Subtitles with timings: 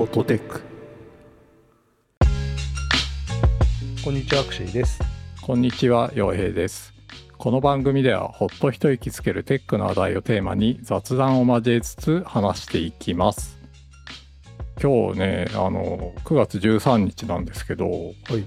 [0.00, 0.62] フォトテック
[4.02, 4.98] こんにちは、アクシーです。
[5.42, 6.94] こんにちは陽平です
[7.36, 13.58] この番組ではほっと一息つけるテックの話題をテーマに雑談を交えつつ話していきます
[14.82, 18.46] 今日ねあの9月13日なんですけどはい。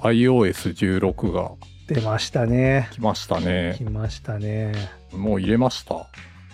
[0.00, 1.52] iOS16 が
[1.86, 2.88] 出ましたね。
[2.90, 4.72] 来ましたね来ましたね。
[5.12, 5.94] もう入れました？
[5.94, 6.06] 入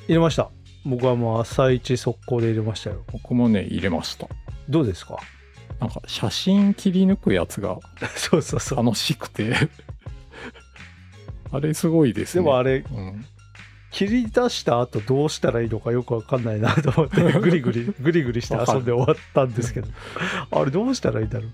[0.09, 0.50] れました。
[0.87, 3.02] 僕はもう朝一速攻で入れましたよ。
[3.12, 4.29] 僕もね入れました。
[4.69, 5.19] どうですか？
[5.80, 7.79] なんか写真切り抜くやつが
[8.16, 8.84] そうそうそう。
[8.84, 9.55] 楽しくて。
[11.52, 12.43] あれすごいですね。
[12.43, 13.24] でもあれ、うん、
[13.91, 19.88] 切り出した後どうしたらいいのかよくわかんないなと思って、 グリグリ、グリグリして遊んで終わったんですけど、
[20.51, 21.46] あれどうしたらいいんだろ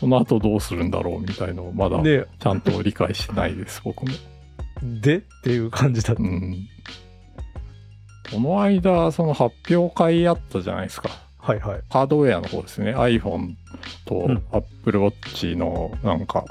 [0.00, 4.12] この後どうするんだろうみたいのをまだちゃんと理解してないです僕も。
[4.82, 6.22] でっていう感じだった。
[6.22, 6.68] うん
[8.32, 11.80] この間その発表会あったじゃないですかはいはい。
[11.90, 13.54] ハードウェアの方ですね iPhone
[14.06, 16.44] とうん Apple Watch のなんか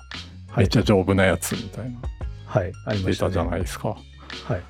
[0.50, 0.78] はいめっち。
[0.78, 2.00] ゃ丈夫なやつみたいな、
[2.46, 2.72] はい。
[2.86, 3.30] ありました、ね。
[3.30, 3.96] 出たじゃないですかは
[4.58, 4.62] い。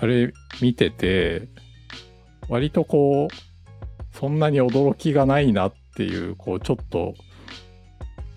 [0.00, 1.48] あれ見てて
[2.48, 7.14] 割とこうそんなに驚きがないなっていうこうちょっと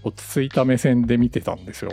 [0.03, 1.91] 落ち着いた目線で見てたんですよ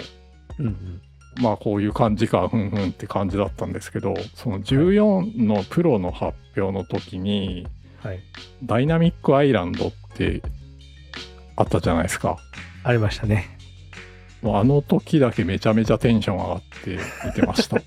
[0.58, 1.02] うんうん。
[1.40, 7.66] まあこういう感じかふんふんって感じだったんですけどその14のプロの発表の時に、
[8.02, 8.20] はい。
[8.64, 10.42] ダイナミックアイランドって
[11.56, 12.36] あったじゃないですか
[12.84, 13.58] ありましたね。
[14.42, 17.76] もうあの時だけめちゃめちゃテンション上がって見てました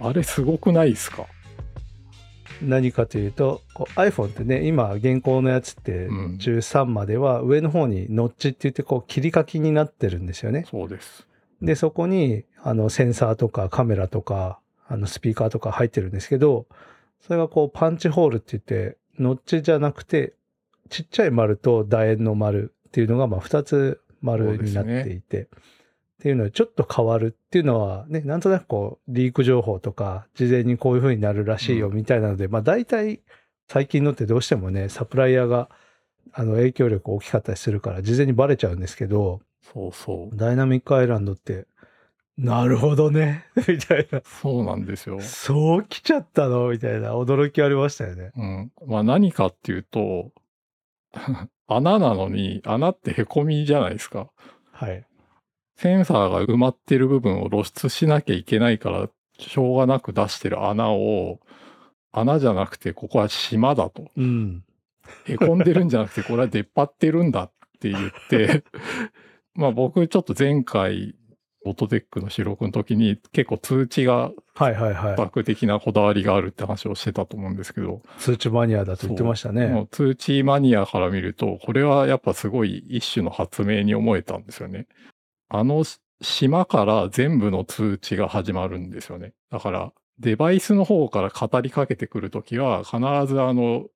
[0.00, 1.26] あれすごくないですか？
[2.60, 10.66] 何かというとこう iPhone ってね今現行のやつってうん13までは上の方にノッチって言ってこう切り欠きになってるんですよね。
[10.68, 11.24] そうです
[11.62, 16.66] でそこにあのセンサーとかカメラとかあのスピーカーとか入ってるんですけど
[17.20, 20.34] それがこうパンチホールって言ってノッチじゃなくて
[20.88, 25.46] ちっちゃい丸と楕円の丸っていうのがまあ2つ丸になっていて、っ
[26.20, 31.94] ていうのでちょっと変わるっていうのはねなんとなくこうリーク情報とか事前にこういう風になるらしいようん。
[31.94, 33.20] みたいなので、まあ大体
[33.68, 35.68] 最近のってどうしてもねサプライヤーが
[36.32, 41.66] あの影響力大きかったりするから事前にバレちゃうんですけどそうそうダイナミックアイランドって
[42.36, 46.68] なるほどね みたいなそうなんですよ、そう来ちゃったの？
[46.68, 48.30] みたいな驚きありましたよね。
[48.36, 50.30] うん、まあ何かっていうと
[51.66, 54.30] 穴なのに穴ってへこみじゃないですか
[54.72, 55.04] はい。
[55.76, 59.08] センサーが埋まってる部分を露出しなきゃいけないから、
[59.38, 61.40] しょうがなく出してる穴を、
[62.10, 64.10] 穴じゃなくてここは島だと。
[64.16, 64.64] うん。
[65.26, 68.64] へこんでるんじゃなくてこれは出っ張ってるんだって言って、
[69.58, 71.16] まあ僕ちょっと前回、
[71.64, 78.20] オトテックの収録の時に結構通知がはいはいは爆的なこだわりがあるって話をしてたと思うんですけど、い。
[78.20, 79.66] 通知マニアだと言ってましたもね。
[79.66, 84.86] う通知マニアから見ると、これはやっぱすごい一種の発明に思えたんですよね。
[85.48, 85.84] あの
[86.22, 89.32] 島から全部の通知が始まるんですよね。
[89.50, 93.86] だから、デバイスの方から語りかけてくるときは、必ずあの、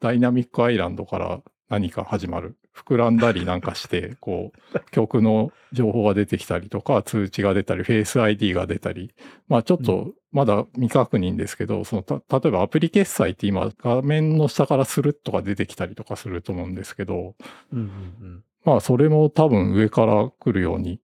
[0.00, 2.56] ダイナミックアイランドから何か始まる。
[2.76, 9.12] 膨らんだりなんかして、 こう、曲の情報が出てきたりとか、通知が出たり、フェイス ID が出たり、
[9.48, 17.34] まあちょっうとまだ未確認ですけど、そのた例えばアプリ決済って今画面の下からスルッとか出てきたりとかすると思うんですけど、
[17.72, 21.00] うんうんまあそれも多分上から来るように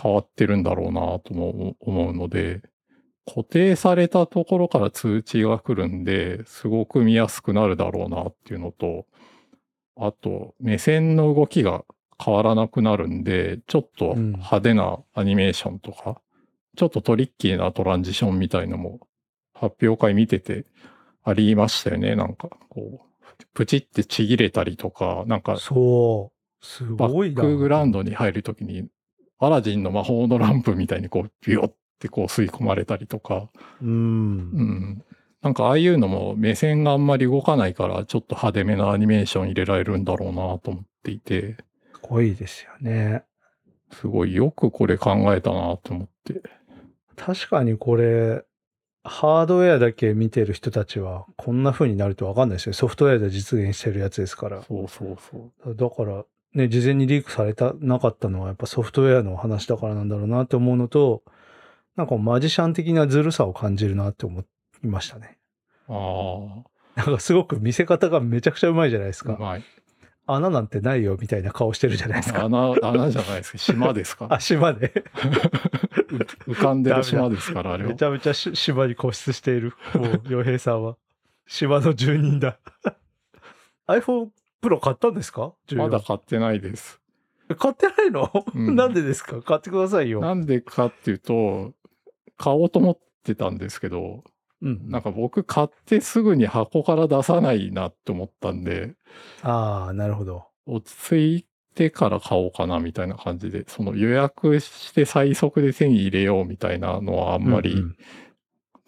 [0.00, 2.60] 変わってるんだろうなとも思うので、
[3.26, 9.06] 固定されたところから通知が来るんで、すごく見やすくなるだろうなっていうのと、
[9.98, 11.84] あと目線の動きが
[12.22, 16.20] 変わらなくなるんで、ちょっとうん派手なアニメーションとか、
[16.76, 19.00] ちょっとトリッキーなトランジションみたいのも
[19.54, 20.64] 発表会見てて
[21.24, 22.16] ありましたよね。
[22.16, 25.58] なんかこう、プチってちぎれたりとか、なんかうん。
[25.58, 26.64] そう。
[26.64, 27.42] すバごいな。
[27.42, 28.88] ックグラウンドに入るときに、
[29.38, 33.48] アラジンの魔法のランプみたいにこう、ビヨってこう吸い込まれたりとか、
[33.82, 33.90] うん。
[33.90, 35.04] うん。
[35.42, 41.56] なんかああいうのも目線があんまり動かないから、ちょっと派手めなアニメーション入れられるんだろうなと思っていて、
[41.92, 43.24] すごいですよね。
[43.92, 46.42] すごいよくこれ考えたなと思って。
[47.16, 48.44] 確かにこれ、
[49.04, 52.72] ハードウェアだけ見てる人たちはこんな風になるとわかんないですよ。
[52.72, 54.62] ソフトウェアで実現してるやつですから。
[54.62, 55.74] そうそうそう。
[55.74, 56.24] だから、
[56.54, 61.22] ね、事前にリークされた、なかったのはやっぱソフトウェアの話だからなんだろうなって思うのと、
[61.96, 64.44] なんかマジシャン的なずるさを感じるなって思い
[64.82, 65.37] ましたね。
[65.88, 66.64] あ
[66.96, 69.42] なんかすごく見せ方がめちゃくちゃうまいじゃないですあ、うか。
[69.42, 69.64] まい。
[70.26, 72.44] 穴なんてないよみたいな顔してるじゃないですか。
[72.44, 73.58] 穴、穴じゃないですか。
[73.58, 74.26] 島ですか？
[74.34, 74.92] あ、島で。
[76.46, 78.04] う浮かんでる島ですから、あれはめち。
[78.04, 80.96] ゃめちゃし島に固執している、もう、洋平さんは。
[81.46, 82.58] 島の住人だ。
[83.88, 84.28] iPhone
[84.62, 85.52] Pro 買ったんですか？
[85.76, 87.00] まだ買ってないです。
[87.58, 89.40] 買ってないの、うんなんでですか？
[89.40, 90.20] 買ってくださいよ。
[90.20, 91.72] なんでかっていうと、
[92.36, 94.24] 買おうと思ってたんですけど、
[94.62, 94.90] うん。
[94.90, 98.94] なんか僕買ってすぐに箱から出さないなって思ったんで、
[99.42, 100.46] ああ、なるほど。
[100.66, 107.96] 落ち着いてから買おうかなみたいな感じで、その予約して最速で手に入れようみたいなのはあんまりうんうん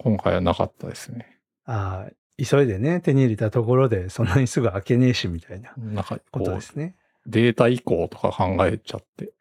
[0.03, 1.39] 今回はなかったですね。
[1.67, 2.11] ああ、
[2.43, 6.97] 急いでね、手に入れたところで、そんなにすぐ開けねえし、みたいななんかこことうですね。
[7.27, 9.33] データ移行とか考えちゃって。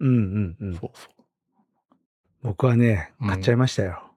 [0.00, 0.74] うんうんうん。
[0.74, 1.08] そうそ
[2.42, 4.02] 僕はね、うん買っちゃいましたよ。
[4.02, 4.04] う。
[4.04, 4.11] もう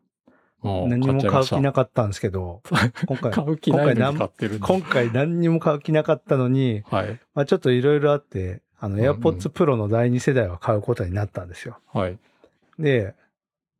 [0.65, 2.61] 何にも買う気なかかったんですけど、
[3.07, 7.19] 今回、買う気ないのに買ってる今回何にも買う気なかったのに、はい。
[7.33, 11.77] まあちょっといろいろあって、あの、AirPods Pro の第2世代は買うことになったんですよ。
[11.93, 12.17] はい。
[12.79, 13.15] で、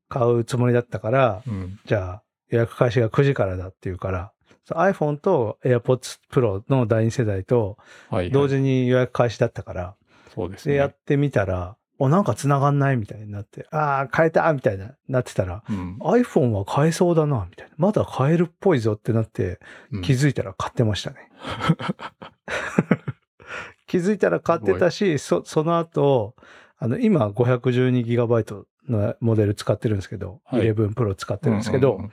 [0.10, 1.80] 買うつもりだったから、うん。
[1.86, 4.32] じゃあ予約開始が9時からだっていうから、
[4.70, 7.78] iPhone と AirPods Pro の第2世代と
[8.10, 8.32] はい。
[8.32, 9.96] 同時に予約開始だったから、
[10.34, 10.96] そうですで、やっね。
[11.06, 12.98] てみたら、お、なんか繋がんない？
[12.98, 14.52] みたいになって、ああ、変えた？
[14.54, 15.98] みたいな、なってたら、うん。
[16.00, 17.74] iPhone は買えそうだな、みたいな。
[17.78, 19.60] まだ買えるっぽいぞってなって、
[19.92, 21.18] うん気づいたら買ってましたね。
[23.88, 26.36] 気づいたら買ってたし、そその後、
[26.78, 32.12] あの、今 512GB のモデル使ってるんですけど、はい11 Pro 使ってるんですけど、うんうんうん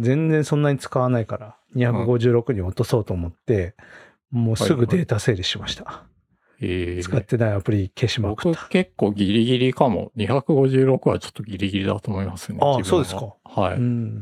[0.00, 3.74] 全然そんなに使わないから、256に落とそうと思って、
[4.30, 6.04] もうすぐデータ整理しました。
[6.60, 8.60] えー使ってないアプリ消しまくった。
[8.60, 10.12] 僕結構ギリギリかも。
[10.16, 12.58] 256はちょっとギリギリだと思いますね。
[12.60, 13.74] ああそうですはい。
[13.74, 14.14] うん。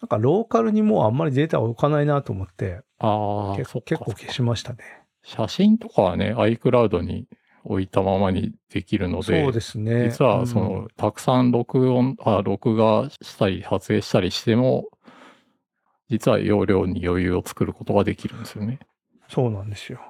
[0.00, 3.56] なんかローカルにもうあんまりデータを置かないなと思って、ああ。
[3.56, 4.78] 結構消しましたね。
[5.22, 7.28] 写真とかはね、iCloud に
[7.64, 10.08] 置いたままにできるので、そうですね。
[10.10, 14.86] 実はその、うんたくさん録音、あ、録画したり撮影したりしても、
[16.08, 18.80] 実は容量に余裕を作ることができるんですよね。
[19.28, 20.00] そうなんですよ。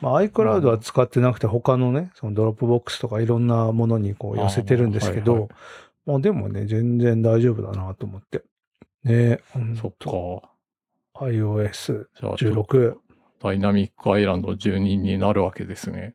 [0.00, 5.50] まあ、iCloud は使ってなくて、他のね、そのドロップボックスとかいろんなものにこう寄せてるんですけど、あーはい
[6.06, 8.42] まあでもね、全然大丈夫だなと思って。
[9.04, 9.40] ね
[9.80, 10.42] そっと
[11.14, 11.24] か。
[11.26, 12.94] iOS じゃあ、ちょっと16。
[13.42, 16.14] ダイナミックアイランド住人になるわけですね。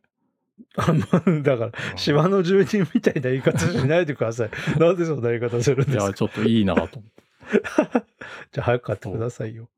[0.77, 4.49] あまあだから、うん島の住人みたいな言い方しないでください。
[4.79, 7.23] なんでそんな言い方するんいや、ですかちょっといいなと思って。
[8.51, 9.69] じゃあ早く買ってくださいよ。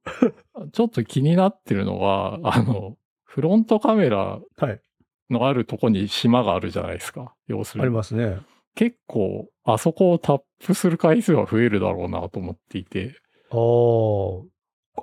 [0.72, 4.82] ちょっと気になってるのが、あの、フロントカメラはい。
[5.30, 7.34] のあるとこに島があるじゃないですか。
[7.48, 7.96] 要すありるに。
[7.98, 8.40] ますね。
[8.76, 13.16] 結構、あそこをタップする回数は増えるだろうなと思っていて。
[13.52, 14.44] あー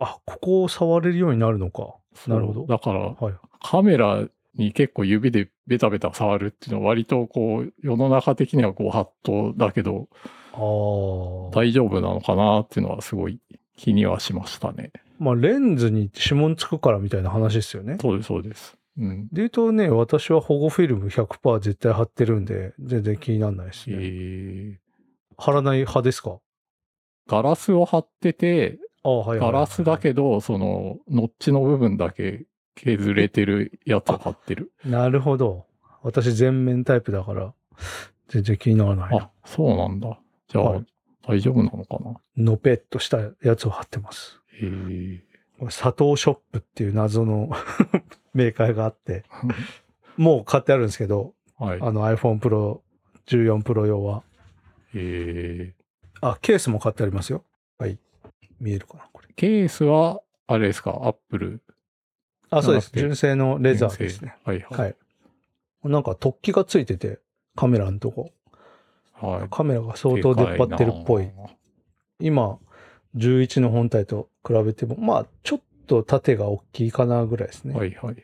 [0.00, 1.96] あ、ここを触れるようになるのか。
[2.26, 2.66] なるほど。
[2.66, 3.34] だから、はい。
[3.62, 4.24] カメラ
[4.56, 10.08] に結構指でベタベタ触るっていうのは割とこう、世の中的にはご法度だけど、
[10.52, 10.60] ああ。
[11.54, 13.40] 大丈夫なのかなっていうのはすごい
[13.76, 14.92] 気にはしましたね。
[15.24, 17.96] まあ、レンズに指紋つくからみたいな話ですよね。
[18.00, 18.76] そうです、そうです。
[18.98, 19.22] うん。
[19.28, 23.98] で言うとね、私は保護フィルム100%絶対貼ってるんで、全然気にならないですえね。
[24.02, 24.76] ー、
[25.36, 26.38] 貼らない派ですか？
[27.26, 29.98] ガラスを貼ってて、ああ、はいガラスだ。
[29.98, 34.72] けど、その、ノッチの部分だけ削れてるやつを貼ってる。
[34.84, 35.66] なるほど。
[36.02, 37.54] 私全面タイプだから、
[38.28, 40.18] 全然気にならないなあ。、そうなんだ。
[40.48, 40.86] じゃあ、はい
[41.26, 42.20] 大丈夫なのかな？
[42.52, 44.42] のぺっとしたやつを貼ってます。
[44.60, 45.20] へえ。
[45.58, 47.50] これ佐藤ショップっていう謎の
[48.34, 49.24] メーカーがあって、
[50.16, 51.78] もう買ってあるんですけど、はい。
[51.80, 52.80] あの iPhone Pro
[53.26, 54.22] 14 Pro 用は。
[54.94, 55.74] へえ。
[56.20, 57.44] あ、ケースも買ってありますよ。
[57.78, 57.98] はい。
[58.60, 59.28] 見えるかなこれ。
[59.36, 61.62] ケースは、あれですか、アップル。
[62.50, 62.90] あ、そうです。
[62.94, 64.36] 純正のレザーですね。
[64.44, 64.78] はいはい。
[64.78, 64.96] はい。
[65.84, 67.20] なんか突起がついてて、
[67.56, 68.30] カメラのとこ。
[69.14, 69.48] はい。
[69.50, 71.30] カメラが相当出っ張ってるっぽい。
[72.20, 72.58] 今、
[73.16, 77.74] 11の本体と比べても、まあ、ちょっと縦が大きいかなぐらいですね。
[77.74, 78.16] はいはい。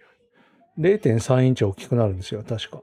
[0.79, 2.83] 0.3インチ大きくなるんですよ、確か。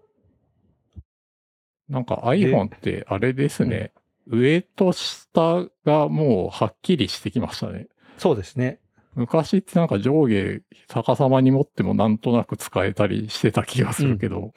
[1.90, 3.92] なんか iPhone ってあれですね。
[4.28, 7.88] 上と下がもうはっきりしてきましたね。
[8.18, 8.80] そうですね。
[9.16, 14.54] 昔ってなんか上下逆さまに持ってもなんとなく使えたりしてた気がするけど、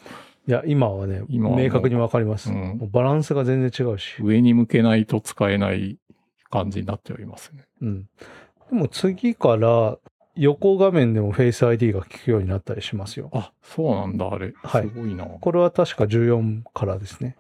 [0.47, 4.17] いや、今はね、今明確にわかります、うんバランスが全然違うし。
[4.21, 5.99] 上に向けないと使えない
[6.51, 7.65] 感じになっておりますね。
[7.83, 8.09] うん。
[8.71, 9.99] でも次から
[10.37, 13.31] 横画面でも Face ID が効くようになったりしますよ。
[13.33, 14.53] あ、そうなんだ、あれ。
[14.63, 15.25] はいすごいな。
[15.25, 17.37] これは確か14からですね。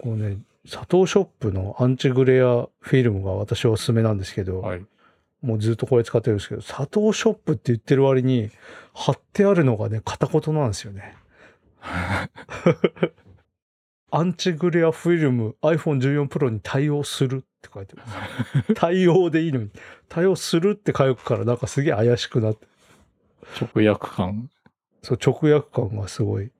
[0.00, 4.86] こうね、佐藤ショップのアンチグレアフィルムが私はおすすめなんですけど、はい。
[5.42, 8.50] もうずっとこれ使ってるんですけど、佐藤ショップって言ってる割に
[8.94, 11.16] 貼ってあるのがね、片言なんですよね。
[14.14, 18.74] アンチグレアフィルム iPhone14 Pro に対応するって書いてます。
[18.76, 19.70] 対応でいいのに、
[20.10, 22.66] 対応するって書くからなんかすげえ怪しくなって。
[23.58, 24.50] 直訳感。
[25.00, 26.50] そう、直訳感がすごい。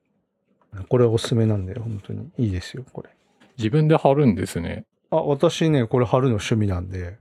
[0.89, 3.11] これおすすめなんで、本当にいいですよ、これ。
[3.59, 4.87] 自分で貼るんですね。
[5.11, 7.19] あ、私ね、これ貼るの趣味なんで、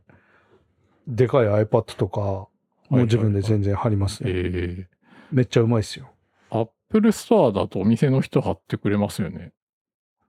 [1.06, 2.48] でかい iPad とか、も
[2.90, 4.30] う自分で全然貼りますね。
[4.32, 4.88] え
[5.30, 6.10] めっちゃうまいですよ。
[6.50, 9.52] ー、アップルストアだとお店の人貼ってくれますよね。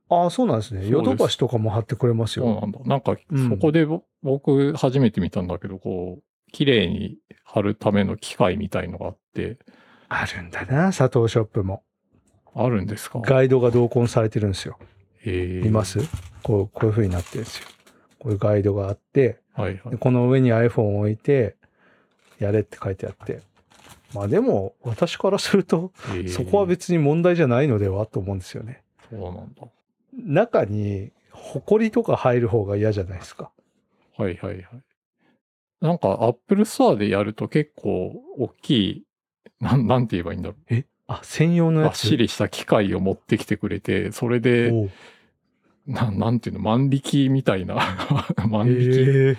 [0.10, 0.88] ああ、そうなんですね。
[0.88, 2.46] ヨドバシとかも貼ってくれますよ。
[2.46, 2.80] そうなんだ。
[2.86, 9.58] なんか、うんそこでぼ、僕初めて見たんだけど、こう、綺麗に貼るための機械みたいのがあって、
[10.10, 11.84] あるんだな、佐藤ショップも。
[12.54, 13.20] あるんですか？
[13.22, 14.78] ガイドが同梱されてるんですよ。
[15.26, 16.00] えー見ます？
[16.44, 17.68] こうこういう風になってるんですよ。
[18.20, 19.98] こういうガイドがあって、はいはいで。
[19.98, 21.56] この上に iPhone を置いて、
[22.38, 23.42] やれって書いてあって。
[24.14, 28.84] まあでも、私からすると、えーそこは別に問題じゃないのではと思うんですよね。
[29.10, 29.64] そうなんだ。
[30.18, 33.52] 中に、埃とか入る方が嫌じゃないですか。
[34.18, 34.66] はいはいはい。
[35.82, 39.04] なんか、アップルストアでやると結構大きい、
[39.60, 40.86] なん、なんて言えばいいんだろえ？
[41.08, 41.84] あ、専用のう。
[41.84, 42.04] やつ？
[42.04, 44.72] がっしりした機械を持ってきてくれて、それで、
[45.86, 47.76] ななんていうの、万力みたいな。
[48.50, 49.38] 万力、へえ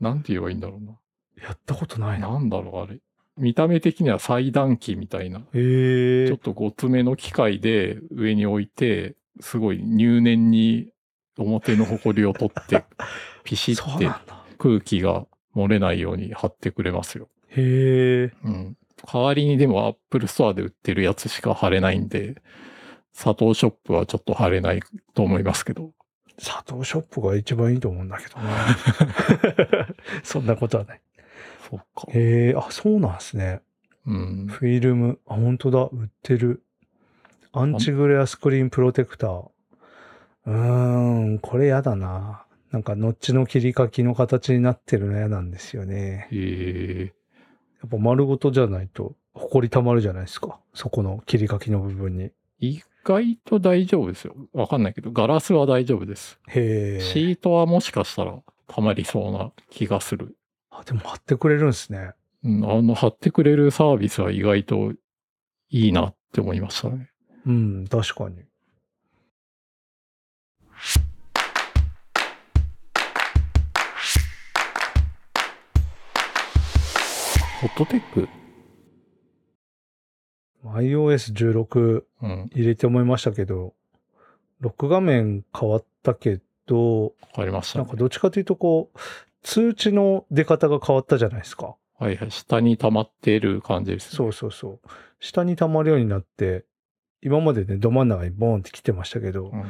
[0.00, 0.98] なんて言えばいいんだろうな。
[1.42, 2.28] やったことないな。
[2.28, 2.98] なんだろう、あれ。
[3.38, 5.40] 見た目的には裁断機みたいな。
[5.52, 10.92] へえちょっとごつめの機械で上に置いて、すごい入念に
[11.38, 12.84] 表の埃を取って、
[13.44, 14.10] ピシそうって。
[14.58, 17.28] 空気が漏れないように貼ってくれますよ。
[17.48, 18.32] へえ。
[18.44, 18.76] うん。
[19.12, 22.42] 代わりにでもアップルストアで売ってるやつしか貼れないんで、
[23.14, 24.80] 佐藤ショップはちょっと貼れない
[25.14, 25.92] と思いますけど。
[26.38, 29.86] 佐藤ショップが一番いいと思うんだけどな。
[30.22, 31.00] そんなことはない。
[31.70, 32.06] そっか。
[32.12, 33.60] へえ、あ、そうなんですね。
[34.06, 34.46] うん。
[34.48, 35.18] フィルム。
[35.26, 35.80] あ、本当だ。
[35.92, 36.62] 売ってる。
[37.58, 39.48] アンチグレアスクリーンプロテクター。
[40.44, 40.52] うー
[41.36, 42.44] ん、これやだな。
[42.70, 46.28] なんか、ノッチの切り欠きの形になってるの嫌なんですよね。
[46.32, 47.12] え
[47.80, 50.58] やっぱ丸ごとじゃないと、埃溜まるじゃないですか。
[50.74, 52.24] そこの切り欠きの部分に。
[52.24, 54.34] ー、意外と大丈夫ですよ。
[54.52, 56.38] わかんないけど、ガラスは大丈夫です。
[56.48, 57.00] へえ。
[57.00, 60.36] シートはもしかしたら溜まりそうな気がする。
[60.70, 62.12] あ、でも貼ってくれるんですね。
[62.44, 64.92] うん、あの、貼ってくれるサービスは意外と
[65.70, 67.08] いいなって思いましたね。
[67.46, 68.44] うん、確かに。
[77.60, 78.28] ホットテック
[80.64, 82.50] ？iOS16 うん。
[82.52, 83.74] 入れて思いましたけど、
[84.60, 87.96] ロック画面変わったけど、わかりました、ねなんか。
[87.96, 88.98] どっちかというとこう、
[89.42, 91.76] 通知の出方が変わったじゃないですか。
[91.98, 92.30] はいはい。
[92.30, 94.16] 下に溜まってる感じです、ね。
[94.16, 94.88] そうそうそう。
[95.20, 96.64] 下に溜まるようになって、
[97.22, 99.64] 今までね、ど真ん中にボーンって来てましたけど、うん。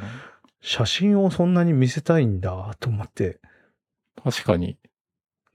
[0.61, 3.39] 写真をそんなに見せたいんだと思って、
[4.23, 4.77] 確かに。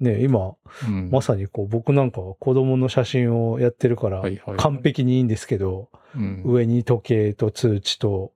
[0.00, 1.10] ね、今、うん。
[1.10, 6.42] まさにこう、僕なんかは子供の写真をやってるから、はいはいはい完璧にいいんですけど、うん。
[6.44, 8.32] 上に時計と通知と、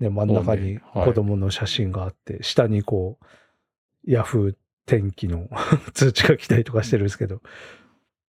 [0.00, 4.56] ね、真ん中に子供の写真があって、下にこう、ヤフー
[4.86, 5.48] 天気の
[5.94, 7.40] 通知が来たりとかしてるんですけど、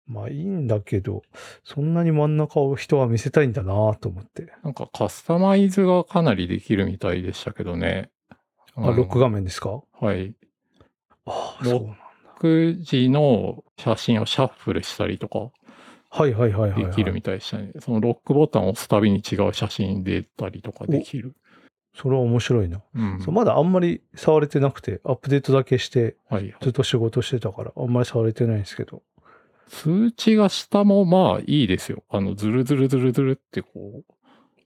[0.06, 1.22] まあいいんだけど、
[1.64, 4.52] そんなに真ん中を人は見せたいんだなと思って。
[4.62, 8.10] なんかカスタマイズがかなりできるみたいでしたけどね。
[8.74, 9.82] あ、ロック画面面ですか？
[10.00, 10.34] はい。
[11.26, 11.94] ああ、ロそうなんだ。
[11.94, 15.50] ロック時の写真をシャッフルしたりとか
[16.10, 16.90] はいはいはいはい、はい。
[16.90, 17.72] できるみたいでしたね。
[17.80, 21.34] そのロックボタンを押すたびに違う写真出たりとかできる。
[21.94, 22.82] それは面白いな。
[22.94, 23.20] うん。
[23.20, 26.16] そうまだあんまり触れてなくて、アップデートだけして。
[26.60, 29.02] ずっと仕事してたから、あんまり触れてないんですけど。
[29.72, 32.04] 通知が下もまあいいですよ。
[32.10, 34.02] あの、ズルズルズルズルってこ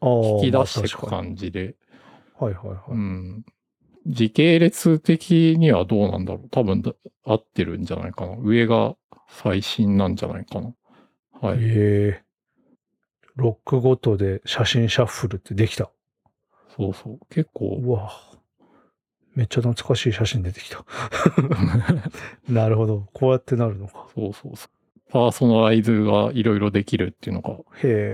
[0.02, 0.06] う、
[0.42, 1.76] 引き出していく感じで。
[2.38, 2.78] はいはいはい。
[2.90, 3.44] うん。
[4.06, 6.48] 時系列的にはどうなんだろう。
[6.50, 6.92] 多分だ
[7.24, 8.36] 合ってるんじゃないかな。
[8.42, 8.96] 上が
[9.28, 10.74] 最新なんじゃないかな。
[11.40, 11.58] はい。
[11.60, 12.22] ええ
[13.36, 15.90] ロックごとで写真シャッフルってできた。
[16.76, 17.18] そうそう。
[17.30, 18.10] 結構、うわ
[19.34, 20.84] めっちゃ懐かしい写真出てきた。
[22.48, 23.06] なるほど。
[23.12, 24.08] こうやってなるのか。
[24.14, 24.75] そうそうそう。
[25.10, 27.56] パーソナライズがいろいろできるっていうのが。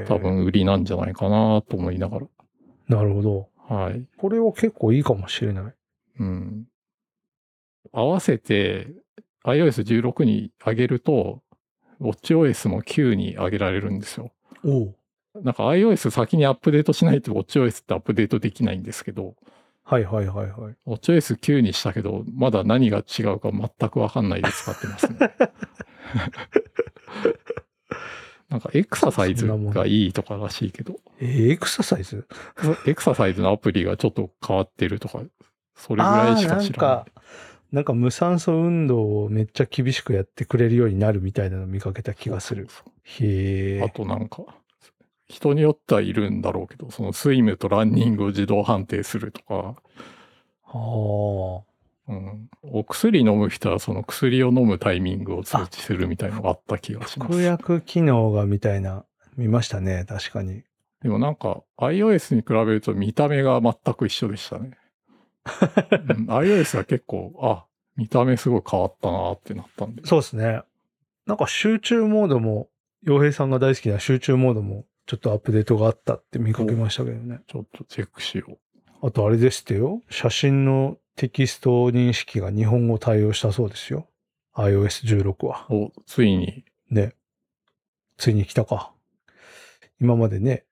[0.07, 2.21] 多分売りなんじゃないかなと思いなが
[2.89, 3.49] なるほど。
[3.71, 3.77] ら。
[3.77, 4.05] はい。
[4.19, 5.75] これは結構いいかもしれない。
[6.21, 6.67] うん。
[7.93, 8.89] 合わせて
[9.45, 11.43] iOS16 に上げると、
[12.01, 14.31] WatchOS も9に上げられるんですよ。
[14.65, 14.95] おう
[15.35, 19.35] なんか iOS 先にアップデートしないと WatchOS ってアップデートできないんですけど、
[19.93, 20.75] はいはいはいはい。
[20.87, 25.19] WatchOS9 にしたけど、まだ何が違うか全くわかんないで使ってますね。
[28.49, 32.27] なんかエクササイズがいいとからしいけど、えーエクササイズ？
[32.87, 35.21] エクササイズのアプリがちょっと変わってるとか、
[35.75, 36.97] それぐらいしか知らない。
[36.97, 37.07] なんか、
[37.73, 42.67] なんか無酸素運動をめっちゃ厳しくやってくれるようになるみたいなの見かけた気がする。
[42.71, 43.83] そうそうへえ。
[43.83, 44.43] あとなんか、
[45.33, 49.75] 人によってはいるんだろうけど、そのスイムとランニングを自動判定するとか、
[50.65, 51.62] は
[52.09, 57.07] うん、お薬飲む人はその薬を飲むタイミングを通知するみたいのがあった気があ。
[57.07, 57.43] します服。
[57.43, 59.05] 薬機能がみたいな、
[59.37, 60.05] 見ましたね。
[60.07, 60.65] 確かに。
[61.03, 64.73] でもなんか iOS に比べると見た目が全く一緒でしたね。
[66.19, 67.65] うん、iOS は結構、あ、
[67.97, 70.03] 見た目すごい変わったなってなったんで。
[70.05, 70.62] そうですね。
[71.27, 72.69] なんか集中モードも、
[73.03, 77.42] 洋平さんが大好きな集中モードも、ちょっとアップデートがあったって見かけましたけどね。
[77.47, 78.57] ちょっとチェックしよ
[79.02, 80.00] あとあれですってよ。
[80.09, 84.09] 写真のテキスト認識が日本語対応したそうですよ。
[84.54, 85.66] iOS16 は。
[85.69, 85.75] う。
[85.75, 87.14] お、ついに、ね。
[88.16, 88.95] ついに来たか。
[90.00, 90.64] 今までね、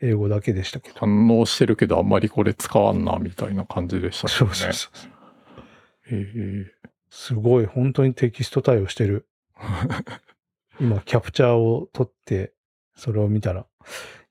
[0.00, 0.98] 英語だけでしたけど。
[0.98, 4.52] 反応してるけどあんまりこれ使わんな、みたいな感じでしたけそう。
[4.56, 6.16] そうそう。
[6.16, 6.72] へえ
[7.10, 9.28] すごい、本当にテキスト対応してる。
[10.80, 12.54] 今、キャプチャーを取って、
[12.98, 13.64] それを見たら、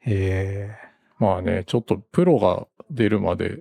[0.06, 0.76] え
[1.20, 3.60] まあね、ちょっとプロが出るまで、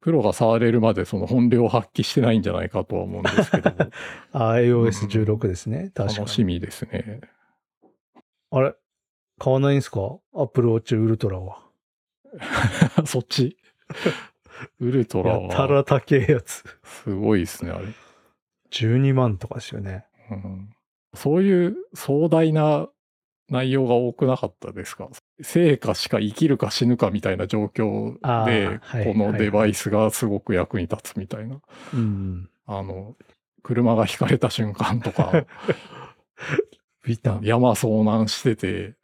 [0.00, 3.90] プロが触れるまでその本領発揮してないんじゃないかとは思うんですけど、ー、
[4.32, 5.92] iOS16 ですね。
[5.94, 6.18] 確かに。
[6.18, 7.20] 楽しみですね。
[8.50, 8.74] あれ？
[9.38, 10.00] 買わないんですか
[10.34, 11.62] ?Apple Watch Ultra は。
[13.06, 13.56] そっち？
[14.80, 16.64] ウルトラやたらは高えやつ。
[16.82, 17.86] すごいですね、あれ。
[18.72, 20.04] 12万とかですよね。
[20.30, 20.70] うん
[21.14, 22.88] そういう壮大な
[23.50, 25.08] 内容が多くなかったですか？
[25.42, 31.60] 成果しか生きるか死ぬかみたいな状況あでこのデバイスがすごく役に立つみたいな。
[31.92, 32.48] うん。
[32.66, 33.16] あの、
[33.62, 35.32] 車が引かれた瞬間とか、
[37.04, 37.40] ビタ。
[37.42, 38.94] 山遭難してて、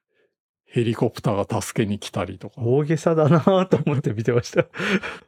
[0.64, 2.60] ヘリコプターが助けに来たりとか。
[2.60, 4.66] 大げさだなと思って見てました。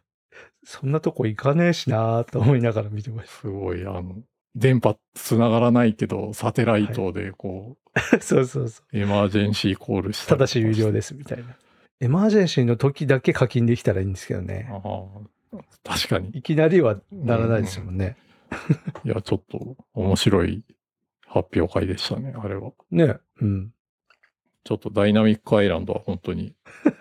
[0.64, 4.16] そんなとこ行かねえしなと思いながら見てましすごい、あの、
[4.58, 8.20] 電波繋がらないけど、サテライトでこた。
[8.20, 8.96] そうそうそう。
[8.96, 11.56] う、エマージェンシーコールしたただし有料ですみたいな。
[12.00, 14.68] エマージェンシーの時だけ課金できたらいいんですけどね。
[14.71, 14.80] あ
[15.56, 16.30] あ、確かに。
[16.30, 18.16] いきなりはならないですもんね。
[19.04, 20.64] いや、ちょっと面白い
[21.26, 22.73] 発表会でしたね、あれは。
[22.90, 23.16] ね。
[23.40, 23.73] うん。
[24.64, 26.54] ちょっとダイナミックアイランドは本当に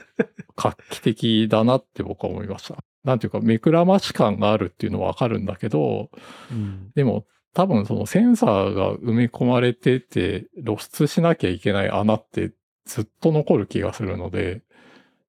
[0.56, 2.84] 画期的だなって僕は思いました。
[3.04, 6.10] なんていうか、目くらまし感があるっていうのはわかるんだけど、
[6.52, 7.26] うん、でも
[7.58, 12.52] 多分そのセンサーが埋め込まれてて露出しなきゃいけない穴って
[12.86, 14.62] ずっと残る気がするので、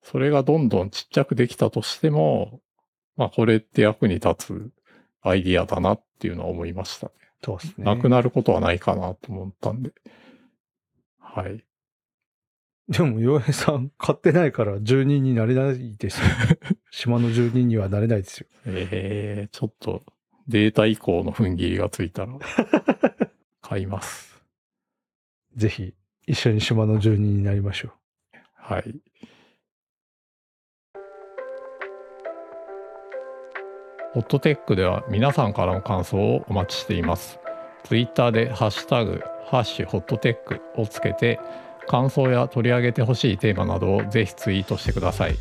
[0.02, 2.60] それがどんどんちっちゃくできたとしても、
[3.16, 4.70] まあこれって役に立つ
[5.22, 7.12] アイディアだなっていうのは思いましたね。
[7.42, 7.84] そうですね。
[7.86, 9.92] なくなることはないかなと思ったんで。
[11.18, 11.64] はい。
[12.90, 16.26] でも、洋平さん買ってないから住人になれないですよ。
[16.92, 18.46] 島の住人にはなれないですよ。
[18.66, 20.04] えー、ちょっと
[20.48, 22.32] データ移行の踏ん切りがついたら
[23.60, 24.42] 買います。
[25.54, 25.94] ぜひ、
[26.26, 27.92] 一緒に島の住人になりましょ
[28.54, 28.94] はい。
[34.14, 37.38] ホットテックでは皆さんからの感想をお待ちしています。
[37.84, 41.38] ツイッターでハッシュタグ、ハッシュホットテックをつけて、
[41.86, 45.36] 感想や取り上げてほしいテーマなどをぜひツイートしてください。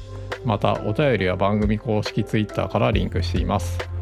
[0.46, 3.97] また、お便りは番組公式ツイッターからリンクしています。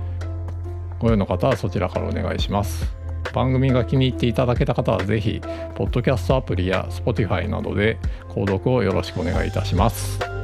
[1.00, 2.94] ご用の方はそちらからお願いします。
[3.34, 5.42] 番組が気に入っていただけた方は是非、
[5.76, 7.98] ポッドキャストアプリや Spotify などで
[8.30, 10.35] 購読をよろしくお願いいたします。